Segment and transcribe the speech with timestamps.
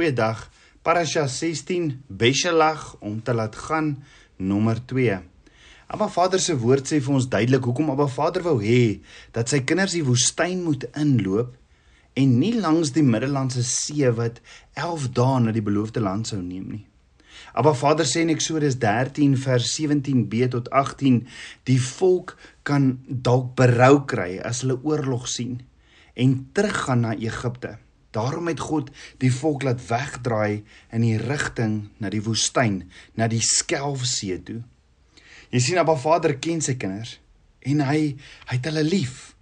[0.00, 0.46] Goeiedag.
[0.80, 4.02] Parasha 16 Beshelag om te laat gaan
[4.36, 5.18] nommer 2.
[5.92, 9.02] Abba Vader se woord sê vir ons duidelik hoekom Abba Vader wou hê
[9.36, 11.50] dat sy kinders die woestyn moet inloop
[12.16, 14.40] en nie langs die Middellandse See wat
[14.72, 16.86] 11 dae na die beloofde land sou neem nie.
[17.52, 21.20] Abba Vader sê in Eksodus 13 vers 17b tot 18
[21.68, 25.60] die volk kan dalk berou kry as hulle oorlog sien
[26.16, 27.76] en teruggaan na Egipte.
[28.10, 28.90] Daarom het God
[29.22, 32.82] die volk laat wegdraai in die rigting na die woestyn,
[33.14, 34.60] na die Skelfsee toe.
[35.50, 37.18] Jy sien Abba Vader ken sy kinders
[37.66, 38.00] en hy
[38.48, 39.34] hy het hulle lief.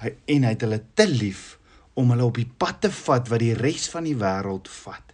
[0.00, 1.54] Hy en hy het hulle te lief
[1.94, 5.12] om hulle op die pad te vat wat die res van die wêreld vat.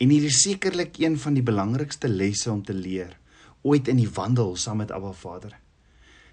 [0.00, 3.18] En hier is sekerlik een van die belangrikste lesse om te leer
[3.62, 5.52] ooit in die wandel saam met Abba Vader.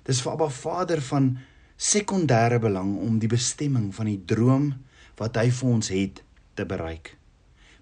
[0.07, 1.35] Dis vir Abba Vader van
[1.79, 4.71] sekondêre belang om die bestemming van die droom
[5.19, 6.23] wat hy vir ons het
[6.55, 7.15] te bereik.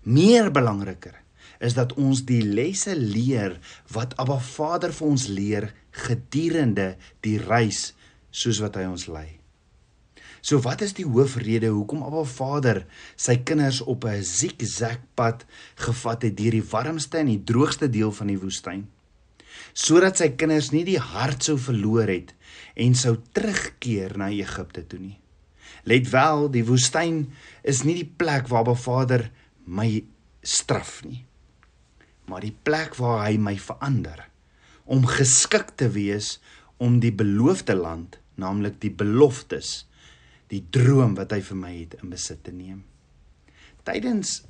[0.03, 1.15] Meer belangriker
[1.63, 3.57] is dat ons die lesse leer
[3.93, 5.71] wat Abba Vader vir ons leer
[6.05, 7.91] gedurende die reis
[8.31, 9.29] soos wat hy ons lei.
[10.41, 12.83] So wat is die hoofrede hoekom Abba Vader
[13.15, 18.11] sy kinders op 'n zigzag pad gevat het deur die warmste en die droogste deel
[18.11, 18.87] van die woestyn?
[19.73, 22.35] Sodat sy kinders nie die hart sou verloor het
[22.75, 25.17] en sou terugkeer na Egipte toe nie.
[25.87, 27.25] Let wel, die woestyn
[27.63, 29.29] is nie die plek waar Ba Vader
[29.63, 30.03] my
[30.43, 31.23] straf nie.
[32.27, 34.25] Maar die plek waar hy my verander
[34.87, 36.37] om geskik te wees
[36.79, 39.87] om die beloofde land, naamlik die beloftes,
[40.51, 42.83] die droom wat hy vir my het in besit te neem.
[43.87, 44.41] Tydens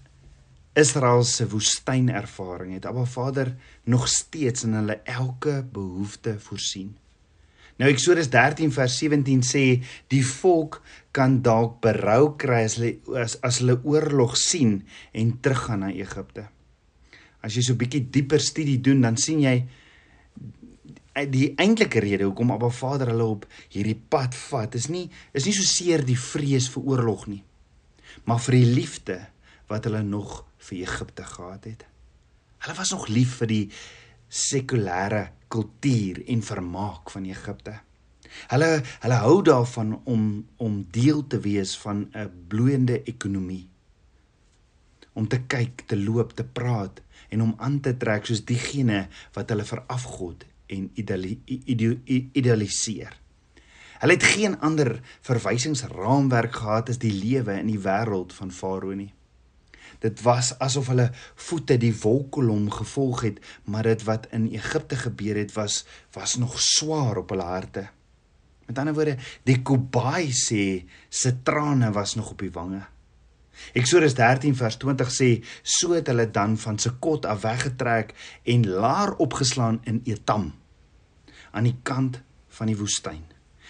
[0.78, 3.56] Israel se woestynervaring het Abba Vader
[3.90, 6.94] nog steeds in hulle elke behoefte voorsien.
[7.78, 9.64] Nou Eksodus 13 vers 17 sê
[10.10, 10.80] die volk
[11.14, 14.80] kan dalk berou kry as hulle as, as hulle oorlog sien
[15.14, 16.48] en teruggaan na Egipte.
[17.46, 19.68] As jy so 'n bietjie dieper studie doen, dan sien jy
[21.26, 25.54] die eintlike rede hoekom Abba Vader hulle op hierdie pad vat, is nie is nie
[25.54, 27.44] so seer die vrees vir oorlog nie,
[28.26, 29.28] maar vir die liefde
[29.70, 31.86] wat hulle nog vir Egipte gehad het.
[32.60, 33.66] Hulle was nog lief vir die
[34.28, 37.80] sekulêre kultuur en vermaak van Egipte.
[38.52, 38.70] Hulle
[39.02, 43.70] hulle hou daarvan om om deel te wees van 'n bloeiende ekonomie.
[45.14, 49.50] Om te kyk, te loop, te praat en om aan te trek soos diegene wat
[49.50, 50.92] hulle verafgod en
[52.34, 53.20] idealiseer.
[53.98, 59.14] Hulle het geen ander verwysingsraamwerk gehad as die lewe in die wêreld van Farao nie.
[60.00, 65.38] Dit was asof hulle voete die wolkkolom gevolg het, maar dit wat in Egipte gebeur
[65.38, 67.88] het was was nog swaar op hulle harte.
[68.68, 72.84] Met ander woorde, die Kobai sê se trane was nog op die wange.
[73.74, 75.30] Eksodus 13 vers 20 sê
[75.64, 78.14] so het hulle dan van Sekot af weggetrek
[78.44, 80.52] en laar opgeslaan in Etam
[81.52, 82.22] aan die kant
[82.60, 83.24] van die woestyn.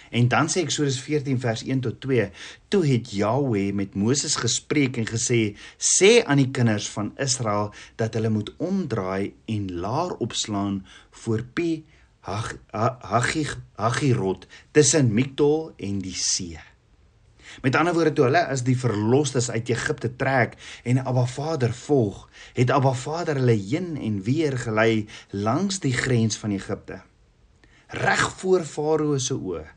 [0.09, 2.29] En dan sê Eksodus 14 vers 1 tot 2:
[2.68, 8.13] Toe het Jahweh met Moses gespreek en gesê: "Sê aan die kinders van Israel dat
[8.13, 11.85] hulle moet omdraai en laar opslaan voor Pi
[13.72, 16.59] Hagirot tussen Migdol en die see."
[17.62, 22.29] Met ander woorde toe hulle as die verlosstes uit Egipte trek en Abba Vader volg,
[22.53, 27.01] het Abba Vader hulle heen en weer gelei langs die grens van Egipte.
[27.88, 29.76] Reg voor Farao se oë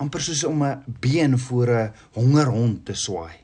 [0.00, 3.36] amper soos om 'n been voor 'n hongerhond te swaai.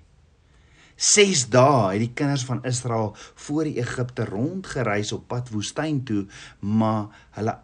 [0.97, 6.27] 6 dae het die kinders van Israel voor die Egipte rondgereis op pad woestyn toe,
[6.61, 7.59] maar hulle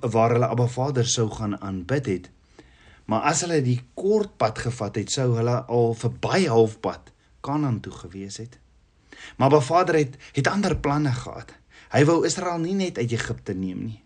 [0.00, 2.30] waar hulle Abba Vader sou gaan aanbid het.
[3.04, 7.92] Maar as hulle die kort pad gevat het, sou hulle al verby halfpad Kanaan toe
[7.92, 8.58] gewees het.
[9.36, 11.52] Maar Abba Vader het het ander planne gehad.
[11.92, 14.02] Hy wou Israel nie net uit Egipte neem nie.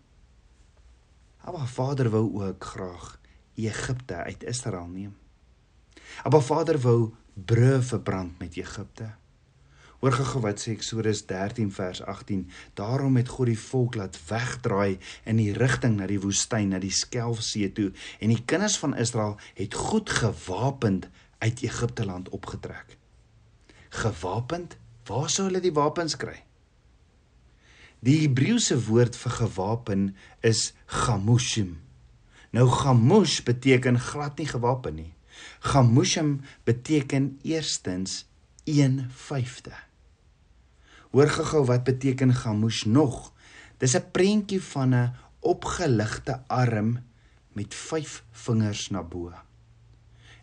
[1.41, 3.20] Abba Vader wou ook graag
[3.55, 5.15] Egipte uit Israel neem.
[6.23, 9.11] Abba Vader wou brûe verbrand met Egipte.
[10.01, 12.47] Hoor gou wat sê Eksodus 13 vers 18.
[12.73, 14.97] Daarom het God die volk laat wegdraai
[15.29, 19.37] in die rigting na die woestyn, na die Skelfsee toe en die kinders van Israel
[19.59, 21.05] het goed gewapend
[21.37, 22.97] uit Egipte land opgetrek.
[24.01, 24.77] Gewapend?
[25.05, 26.39] Waar sou hulle die wapens kry?
[28.01, 30.05] Die Hebreëse woord vir gewapen
[30.41, 31.75] is gamushim.
[32.51, 35.13] Nou gamush beteken glad nie gewapen nie.
[35.59, 38.25] Gamushim beteken eerstens
[38.63, 39.71] 1/5.
[41.11, 43.33] Hoor gou-gou wat beteken gamush nog?
[43.77, 46.99] Dis 'n prentjie van 'n opgeligte arm
[47.53, 49.31] met 5 vingers na bo.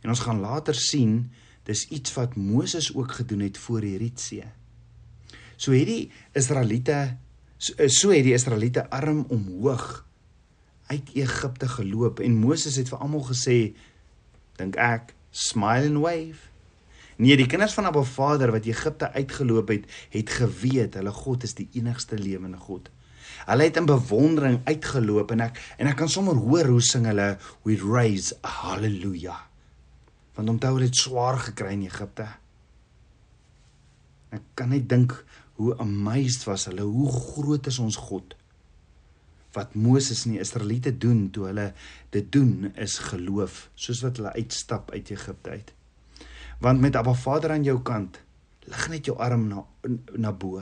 [0.01, 1.31] En ons gaan later sien
[1.69, 4.47] Dis iets wat Moses ook gedoen het voor die Rietsee.
[5.57, 7.17] So het die Israeliete
[7.59, 10.07] so, so het die Israeliete arm omhoog
[10.89, 13.59] uit Egipte geloop en Moses het vir almal gesê
[14.61, 16.49] dink ek smile and wave
[17.19, 21.57] Nee, die kinders van Abba Vader wat Egipte uitgeloop het, het geweet hulle God is
[21.59, 22.87] die enigste lewende God.
[23.49, 27.27] Hulle het in bewondering uitgeloop en ek en ek kan sommer hoor hoe sing hulle
[27.67, 29.41] we raise a hallelujah.
[30.39, 32.29] Want onthou hulle het swaar gekry in Egipte.
[34.39, 35.17] Ek kan net dink
[35.59, 38.38] hoe amazed was hulle, hoe groot is ons God.
[39.53, 41.73] Wat Moses en die Israeliete doen toe hulle
[42.11, 45.73] dit doen is geloof, soos wat hulle uitstap uit Egipte uit.
[46.61, 48.21] Want met Abba Vader aan jou kant
[48.69, 49.65] lig net jou arm na
[50.17, 50.61] na bo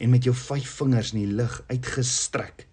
[0.00, 2.66] en met jou vyf vingers in die lug uitgestrek.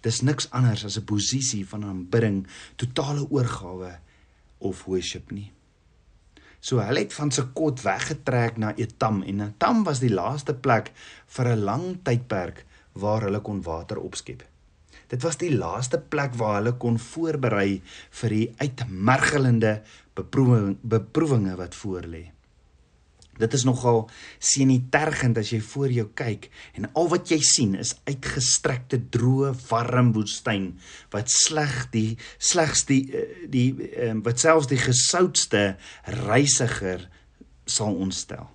[0.00, 2.46] Dis niks anders as 'n posisie van aanbidding
[2.76, 3.98] totale oorgawe
[4.58, 5.52] of worship nie.
[6.60, 10.92] So hulle het van Sekot weggetrek na Etam en Etam was die laaste plek
[11.26, 14.49] vir 'n lang tydperk waar hulle kon water opskep
[15.10, 17.80] Dit was die laaste plek waar hulle kon voorberei
[18.22, 19.80] vir die uitmergelende
[20.18, 22.28] beproewing beproewinge wat voorlê.
[23.40, 24.02] Dit is nogal
[24.38, 30.12] sienitergend as jy voor jou kyk en al wat jy sien is uitgestrekte droë warm
[30.16, 30.74] woestyn
[31.14, 35.64] wat sleg die slegs die eh, die, die ehm, wat selfs die gesoutste
[36.20, 37.06] reisiger
[37.64, 38.50] sal ontstel.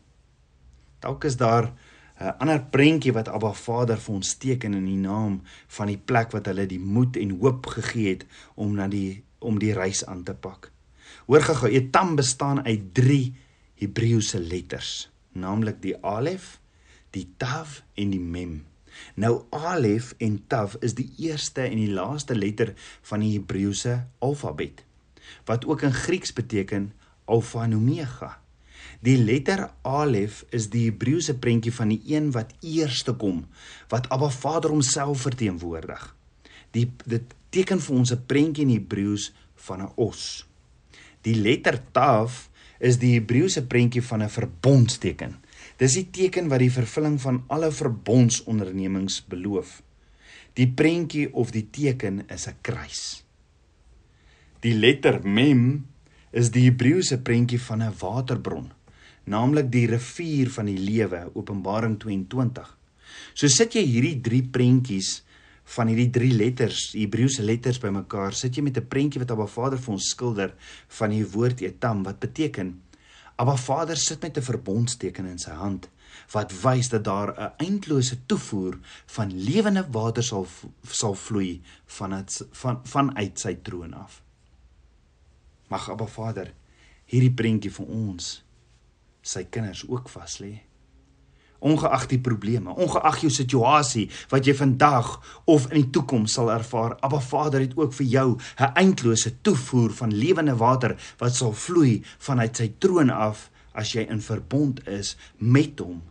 [1.01, 1.71] Dalk is daar
[2.19, 6.31] 'n ander prentjie wat Abba Vader vir ons teken in die naam van die plek
[6.31, 8.25] wat hulle die moed en hoop gegee het
[8.55, 10.71] om na die om die reis aan te pak.
[11.27, 13.35] Hoor gou, Etam bestaan uit 3
[13.75, 16.59] Hebreëse letters, naamlik die Alef,
[17.11, 18.65] die Tav en die Mem.
[19.15, 24.85] Nou Alef en Tav is die eerste en die laaste letter van die Hebreëse alfabet
[25.45, 26.93] wat ook in Grieks beteken
[27.25, 28.44] Alfa en Omega.
[29.05, 33.43] Die letter Alef is die Hebreëse prentjie van die een wat eerste kom,
[33.91, 36.07] wat Abba Vader homself verteenwoordig.
[36.73, 39.33] Die dit teken vir ons 'n prentjie in Hebreëus
[39.67, 40.45] van 'n os.
[41.21, 42.49] Die letter Tav
[42.79, 45.35] is die Hebreëse prentjie van 'n verbondsteken.
[45.77, 49.83] Dis die teken wat die vervulling van alle verbondsondernemings beloof.
[50.53, 53.23] Die prentjie of die teken is 'n kruis.
[54.59, 55.85] Die letter Mem
[56.31, 58.71] is die Hebreëse prentjie van 'n waterbron
[59.25, 62.67] naamlik die rivier van die lewe Openbaring 22.
[63.33, 65.21] So sit jy hierdie drie prentjies
[65.75, 69.77] van hierdie drie letters, Hebreëse letters bymekaar, sit jy met 'n prentjie wat Abba Vader
[69.77, 70.53] vir ons skilder
[70.99, 72.81] van die woord Etam wat beteken
[73.37, 75.89] Abba Vader sit met 'n verbondsteken in sy hand
[76.31, 80.47] wat wys dat daar 'n eindelose toevoer van lewende water sal
[80.83, 84.23] sal vloei van het, van vanuit sy troon af.
[85.67, 86.53] Mag Abba Vader
[87.05, 88.44] hierdie prentjie vir ons
[89.25, 90.53] sy kinders ook vas lê.
[91.65, 95.15] Ongeag die probleme, ongeag jou situasie wat jy vandag
[95.49, 98.29] of in die toekoms sal ervaar, Abba Vader het ook vir jou
[98.59, 104.05] 'n eindelose toevoer van lewende water wat sal vloei vanuit sy troon af as jy
[104.09, 106.03] in verbond is met hom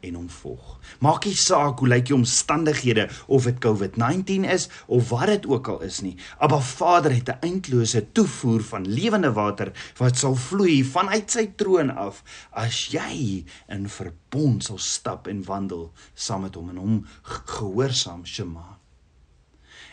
[0.00, 0.78] en hom volg.
[1.04, 5.68] Maak nie saak hoe lyk die omstandighede of dit COVID-19 is of wat dit ook
[5.72, 6.16] al is nie.
[6.38, 11.90] Abba Vader het 'n eindelose toevoer van lewende water wat sal vloei vanuit sy troon
[11.90, 18.26] af as jy in verbond sal stap en wandel saam met hom en hom gehoorsaam
[18.26, 18.78] Shema.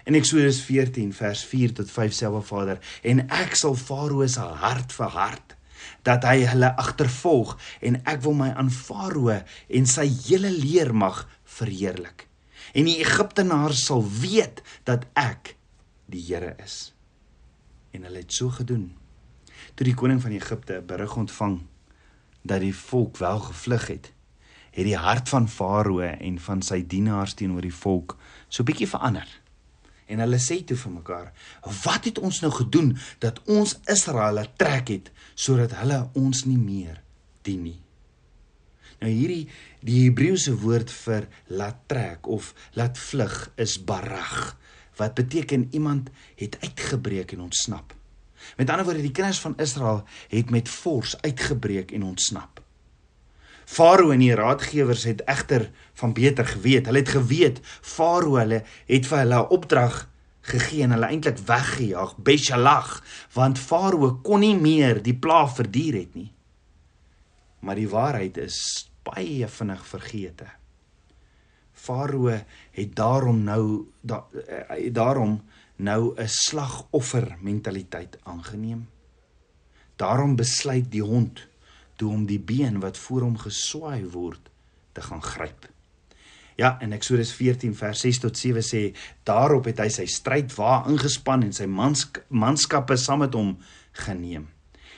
[0.05, 4.39] In Eksodus 14 vers 4 tot 5 sê Abba Vader en ek sal Farao se
[4.39, 5.56] hart verhard
[6.07, 11.25] dat hy hulle agtervolg en ek wil my aan Farao en sy hele leermag
[11.57, 12.27] verheerlik.
[12.73, 15.55] En die Egiptenaars sal weet dat ek
[16.11, 16.93] die Here is.
[17.91, 18.91] En hulle het so gedoen.
[19.75, 21.61] Toe die koning van Egipte berig ontvang
[22.47, 24.11] dat die volk wel gevlug het,
[24.71, 28.15] het die hart van Farao en van sy dienaars teenoor die volk
[28.47, 29.27] so bietjie verander.
[30.07, 31.33] En hulle sê toe vir mekaar:
[31.83, 37.01] "Wat het ons nou gedoen dat ons Israel trek het sodat hulle ons nie meer
[37.41, 37.81] dien nie?"
[38.99, 39.47] Nou hierdie
[39.85, 44.57] die Hebreëse woord vir laat trek of laat vlug is barag
[44.97, 47.93] wat beteken iemand het uitgebreek en ontsnap.
[48.57, 52.61] Met ander woorde die kinders van Israel het met fors uitgebreek en ontsnap.
[53.67, 55.67] Farao en die raadgewers het egter
[55.99, 56.85] van beter geweet.
[56.87, 60.07] Hulle het geweet Farao hulle het vir hulle 'n opdrag
[60.41, 66.15] gegee en hulle eintlik weggejaag, Beshalag, want Farao kon nie meer die plaag verduur het
[66.15, 66.31] nie.
[67.59, 70.47] Maar die waarheid is baie vinnig vergeete.
[71.73, 72.27] Farao
[72.71, 74.23] het daarom nou da,
[74.67, 75.43] het daarom
[75.75, 78.87] nou 'n slagoffer mentaliteit aangeneem.
[79.95, 81.47] Daarom besluit die hond
[81.97, 84.51] toe om die been wat voor hom geswaai word
[84.93, 85.67] te gaan gryp.
[86.57, 88.83] Ja, in Eksodus 14 vers 6 tot 7 sê
[89.29, 93.51] daarop het hy sy strydwa ingespan en sy mans, manskappe saam met hom
[94.05, 94.47] geneem.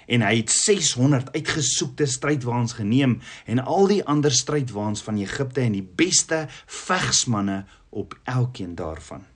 [0.09, 5.75] En hy het 600 uitgesoekte strydwaans geneem en al die ander strydwaans van Egipte en
[5.75, 9.27] die beste vegsmanne op elkeen daarvan.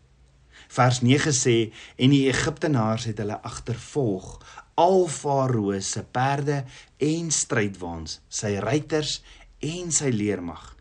[0.73, 1.57] Vers 9 sê
[2.01, 4.39] en die Egiptenaars het hulle agtervolg
[4.81, 6.63] al Farao se perde
[6.97, 9.19] en strydwaans, sy ruiters
[9.61, 10.71] en sy leermag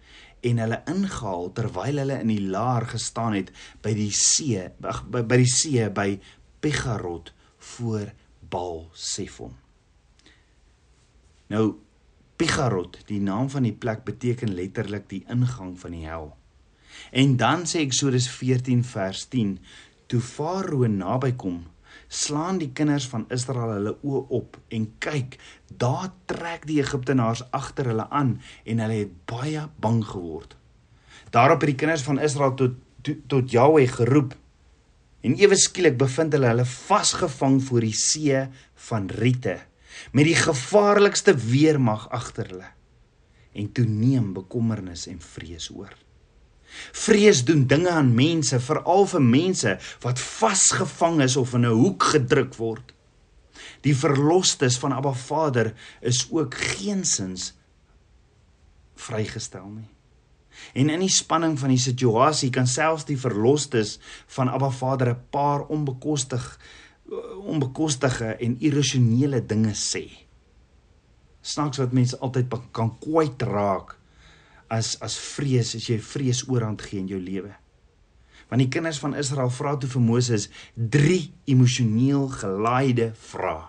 [0.42, 3.52] en hulle ingehaal terwyl hulle in die laar gestaan het
[3.84, 6.08] by die see by, by die see by
[6.62, 7.32] Pigarot
[7.75, 8.11] voor
[8.50, 9.54] Baal Sefon.
[11.52, 11.66] Nou
[12.38, 16.32] Pigarot, die naam van die plek beteken letterlik die ingang van die hel.
[17.11, 19.59] En dan sê Eksodus 14 vers 10,
[20.06, 21.64] toe Farao naby kom,
[22.09, 25.38] slaan die kinders van Israel hulle oë op en kyk,
[25.80, 30.56] daar trek die Egiptenaars agter hulle aan en hulle het baie bang geword.
[31.32, 34.35] Daarop het die kinders van Israel tot tot, tot Jahweh geroep
[35.23, 38.47] en ewe skielik bevind hulle hulle vasgevang voor die see
[38.88, 39.59] van Riete
[40.16, 42.71] met die gevaarlikste weermag agter hulle.
[43.52, 45.92] En toe neem bekommernis en vrees oor.
[46.93, 52.02] Vrees doen dinge aan mense, veral vir mense wat vasgevang is of in 'n hoek
[52.02, 52.93] gedruk word.
[53.83, 57.52] Die verlosters van Abba Vader is ook geensins
[58.95, 59.88] vrygestel nie.
[60.73, 65.25] En in die spanning van die situasie kan selfs die verlosters van Abba Vader 'n
[65.31, 66.59] paar onbekostig
[67.45, 70.09] onbekostige en irrasionele dinge sê.
[71.41, 73.99] Snaaks wat mense altyd kan kwyt raak
[74.73, 77.52] as as vrees as jy vrees oorhand gee in jou lewe.
[78.49, 83.69] Want die kinders van Israel vra toe vir Moses drie emosioneel gelaaide vrae.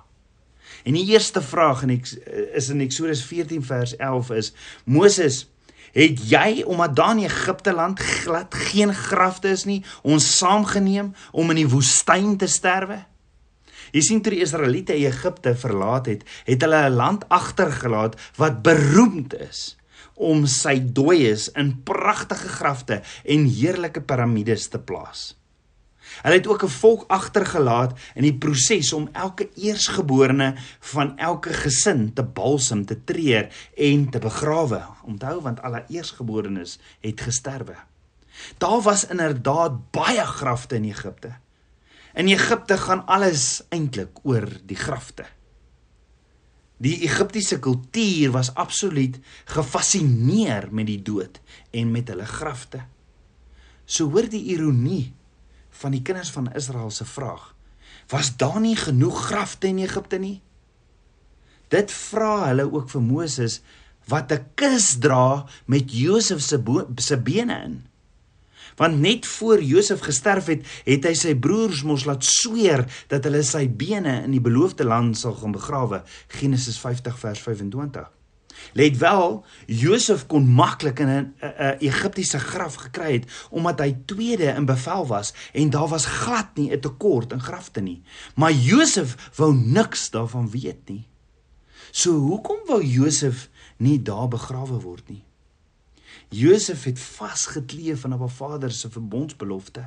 [0.83, 2.09] En die eerste vraag in ek,
[2.57, 5.45] is in Eksodus 14 vers 11 is Moses
[5.93, 11.53] Het jy omdat daar in Egipte land glad geen grafte is nie, ons saamgeneem om
[11.53, 13.03] in die woestyn te sterwe?
[13.93, 19.37] Jy sien toe die Israeliete Egipte verlaat het, het hulle 'n land agtergelaat wat beroemd
[19.37, 19.77] is
[20.15, 25.33] om sy dooies in pragtige grafte en heerlike piramides te plaas.
[26.21, 32.13] Hulle het ook 'n volk agtergelaat in die proses om elke eersgeborene van elke gesin
[32.13, 34.85] te balsem, te treur en te begrawe.
[35.03, 37.75] Onthou want alle eersgeborenes het gesterwe.
[38.57, 41.31] Daar was inderdaad baie grafte in Egipte.
[42.13, 45.25] In Egipte gaan alles eintlik oor die grafte.
[46.83, 51.39] Die Egiptiese kultuur was absoluut gefassineer met die dood
[51.71, 52.81] en met hulle grafte.
[53.85, 55.13] So hoor die ironie
[55.79, 57.53] van die kinders van Israel se vraag:
[58.11, 60.41] Was daar nie genoeg grafte in Egipte nie?
[61.71, 63.61] Dit vra hulle ook vir Moses
[64.11, 66.59] wat 'n kus dra met Josef se
[66.95, 67.85] se bene in.
[68.75, 73.43] Want net voor Josef gesterf het, het hy sy broers mos laat sweer dat hulle
[73.43, 76.03] sy bene in die beloofde land sal gaan begrawe.
[76.27, 78.11] Genesis 50 vers 25.
[78.73, 81.33] Let wel, Josef kon maklik in 'n
[81.79, 86.71] Egiptiese graf gekry het omdat hy tweede in bevel was en daar was glad nie
[86.71, 88.01] 'n tekort in grafte nie.
[88.35, 91.07] Maar Josef wou niks daarvan weet nie.
[91.91, 95.23] So hoekom wou Josef nie daar begrawe word nie?
[96.33, 99.83] Josef het vasgekleef aan Abba Vader se verbondsbelofte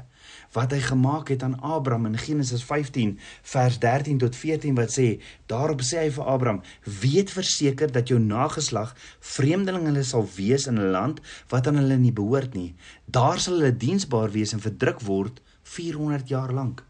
[0.54, 5.06] wat hy gemaak het aan Abraham in Genesis 15 vers 13 tot 14 wat sê
[5.50, 6.62] daarop sê hy vir Abraham
[7.00, 8.94] weet verseker dat jou nageslag
[9.34, 12.74] vreemdelinge sal wees in 'n land wat aan hulle nie behoort nie.
[13.06, 16.84] Daar sal hulle diensbaar wees en verdruk word 400 jaar lank.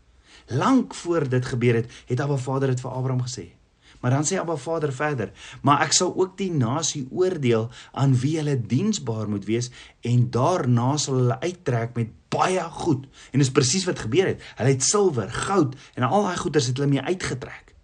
[0.47, 3.57] Lank voor dit gebeur het het Abba Vader dit vir Abraham gesê
[4.01, 8.37] Maar dan sê Abba Vader verder, maar ek sal ook die nasie oordeel aan wie
[8.39, 9.71] hulle diensbaar moet wees
[10.07, 13.07] en daarna sal hulle uittrek met baie goed.
[13.33, 14.45] En dis presies wat gebeur het.
[14.59, 17.75] Hulle het silwer, goud en al daai goeder het hulle mee uitgetrek.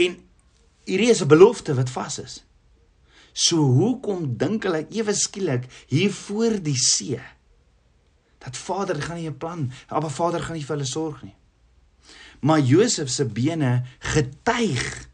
[0.00, 0.16] En
[0.84, 2.44] hierdie is 'n belofte wat vas is.
[3.32, 7.20] So hoekom dink hulle ewe skielik hier voor die see
[8.40, 11.39] dat Vader gaan nie 'n plan, Abba Vader gaan nie vir hulle sorg nie
[12.40, 15.08] maar Josef se bene getuig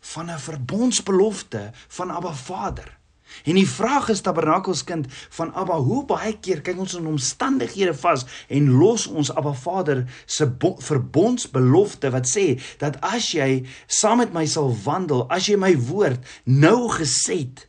[0.00, 3.00] van 'n verbondsbelofte van Abba Vader.
[3.44, 8.26] En die vraag is tabernakelskind van Abba, hoe baie keer kyk ons in omstandighede vas
[8.48, 10.46] en los ons Abba Vader se
[10.78, 16.20] verbondsbelofte wat sê dat as jy saam met my sal wandel, as jy my woord
[16.44, 17.68] nou geset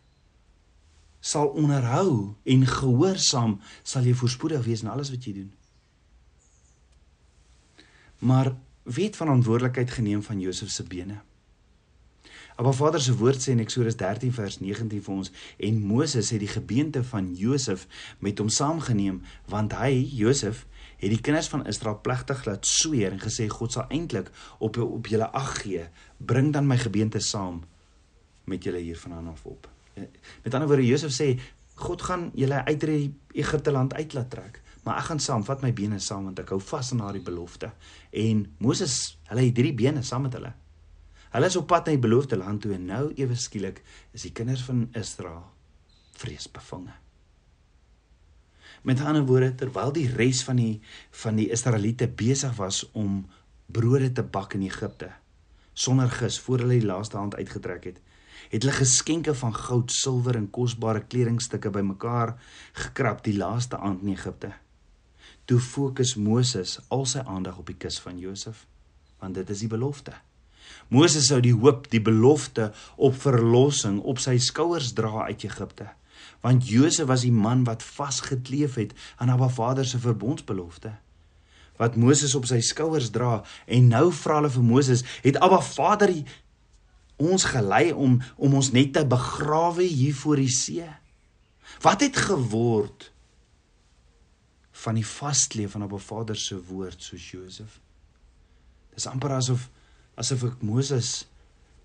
[1.24, 5.52] sal onderhou en gehoorsaam, sal jy voorspoedig wees in alles wat jy doen.
[8.24, 11.22] Maar wie het verantwoordelikheid geneem van Josef se bene?
[12.58, 16.40] Maar Vader se woord sê in Eksodus 13 vers 19 vir ons en Moses het
[16.40, 17.84] die gebeente van Josef
[18.24, 19.20] met hom saamgeneem
[19.52, 20.64] want hy Josef
[21.02, 25.12] het die kinders van Israel plegtig laat sweer en gesê God sal eintlik op op
[25.12, 27.64] julle ag gee bring dan my gebeente saam
[28.48, 29.68] met julle hier vanaf af op.
[30.44, 31.34] Met ander woorde Josef sê
[31.76, 32.88] God gaan julle uit
[33.34, 36.52] Egipte land uit laat trek maar ek gaan saam vat my bene saam want ek
[36.56, 37.72] hou vas aan daardie belofte
[38.12, 40.54] en Moses hulle het drie bene saam met hulle
[41.34, 43.80] Hulle is op pad na die beloofde land toe en nou ewe skielik
[44.14, 45.48] is die kinders van Israel
[46.22, 46.94] vreesbevange.
[48.86, 50.76] Met ander woorde, terwyl die res van die
[51.24, 53.24] van die Israeliete besig was om
[53.74, 55.10] brode te bak in Egipte
[55.74, 57.96] sonder gis voor hulle die laaste hand uitgetrek het,
[58.52, 62.36] het hulle geskenke van goud, silwer en kosbare kledingstukke bymekaar
[62.78, 64.52] gekrap die laaste aand in Egipte.
[65.46, 68.66] Toe fokus Moses al sy aandag op die kus van Josef,
[69.20, 70.16] want dit is die belofte.
[70.88, 75.90] Moses sou die hoop, die belofte op verlossing op sy skouers dra uit Egipte.
[76.44, 80.94] Want Josef was die man wat vasgekleef het aan Abba Vader se verbondsbelofte.
[81.80, 86.14] Wat Moses op sy skouers dra en nou vra hulle vir Moses, het Abba Vader
[87.24, 90.88] ons gelei om om ons net te begrawe hier voor die see?
[91.82, 93.10] Wat het geword
[94.84, 97.80] van die vaskleef van Abba Vader se woord soos Josef?
[98.94, 99.70] Dis amper asof
[100.20, 101.24] asof ek Moses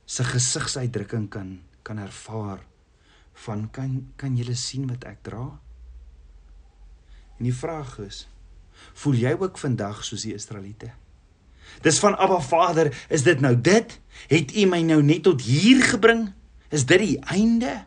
[0.08, 2.60] se gesigsuitdrukking kan kan ervaar
[3.46, 5.46] van kan kan jy sien wat ek dra?
[7.38, 8.26] En die vraag is,
[8.98, 10.90] voel jy ook vandag soos die Israeliete?
[11.84, 13.94] Dis van Abba Vader, is dit nou dit?
[14.28, 16.32] Het U my nou net tot hier gebring?
[16.74, 17.84] Is dit die einde?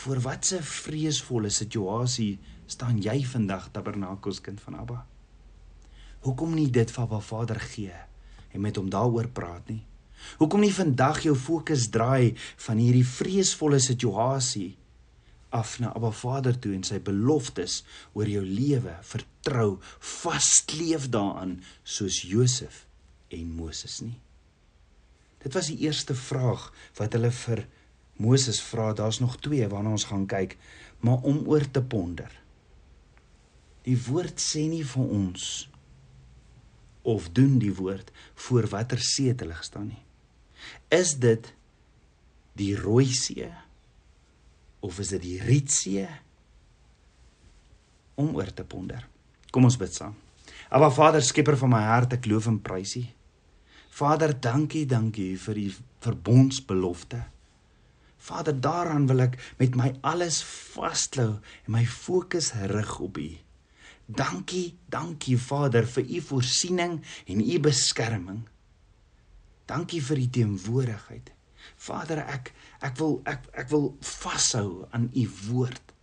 [0.00, 5.02] Voor watse vreesvolle situasie staan jy vandag Tabernakels kind van Abba?
[6.24, 7.96] Hoekom nie dit vir Abba Vader gee?
[8.52, 9.82] en met hom daaroor praat nie.
[10.40, 14.74] Hoekom nie vandag jou fokus draai van hierdie vreesvolle situasie
[15.56, 17.80] af na Abba Vader toe en sy beloftes
[18.14, 22.84] oor jou lewe vertrou, vaskleef daaraan soos Josef
[23.34, 24.18] en Moses nie.
[25.40, 27.64] Dit was die eerste vraag wat hulle vir
[28.20, 28.92] Moses vra.
[28.96, 30.56] Daar's nog twee waarna ons gaan kyk,
[31.00, 32.30] maar om oor te ponder.
[33.88, 35.44] Die woord sê nie vir ons
[37.08, 38.10] of doen die woord
[38.44, 40.02] voor watter see hulle gestaan nie.
[40.92, 41.48] Is dit
[42.60, 43.48] die Rooi See
[44.84, 46.08] of is dit die Rietsee?
[48.20, 49.06] Om oor te ponder.
[49.52, 50.12] Kom ons bid saam.
[50.70, 53.02] Aba Vader, skepper van my hart, ek loof en prys U.
[53.96, 55.70] Vader, dankie, dankie vir die
[56.04, 57.24] verbondsbelofte.
[58.20, 63.30] Vader, daaraan wil ek met my alles vasklou en my fokus rig op U.
[64.10, 66.96] Dankie, dankie Vader vir u voorsiening
[67.30, 68.40] en u beskerming.
[69.70, 71.30] Dankie vir u teenwoordigheid.
[71.76, 72.50] Vader, ek
[72.82, 75.94] ek wil ek ek wil vashou aan u woord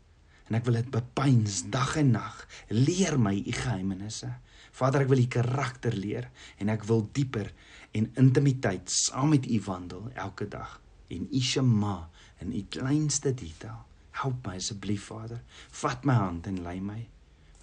[0.47, 2.39] en ek wil dit bepeins dag en nag.
[2.71, 4.31] Leer my u geheimenisse.
[4.71, 6.31] Vader, ek wil u karakter leer
[6.63, 7.51] en ek wil dieper
[7.91, 12.09] en intimiteit saam met u wandel elke dag en u shema
[12.41, 13.85] in u kleinste detail.
[14.11, 15.41] Help my asseblief, Vader.
[15.81, 17.05] Vat my hand en lei my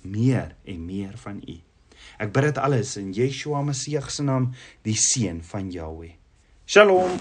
[0.04, 1.56] meer en meer van U.
[2.20, 4.52] Ek bid dit alles in Yeshua Messie se naam,
[4.84, 6.14] die seun van Jahweh.
[6.66, 7.18] Shalom.